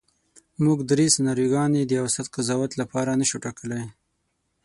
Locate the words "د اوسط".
1.85-2.27